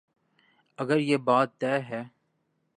اگر 0.77 0.97
یہ 0.99 1.17
بات 1.27 1.49
طے 1.59 1.73
ہے۔ 1.89 2.03